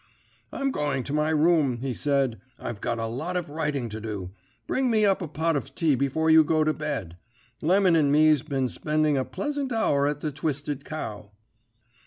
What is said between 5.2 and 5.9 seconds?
a pot of